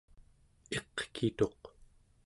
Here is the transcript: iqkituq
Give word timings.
iqkituq 0.77 1.61